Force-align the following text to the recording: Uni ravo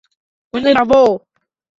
Uni 0.53 0.73
ravo 0.77 1.03